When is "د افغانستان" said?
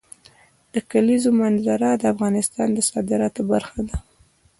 1.97-2.67